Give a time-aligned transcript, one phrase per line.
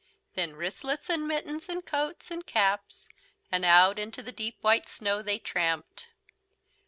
[0.33, 3.07] Then wristlets and mittens and coats and caps,
[3.51, 6.07] and out into the deep white snow they tramped.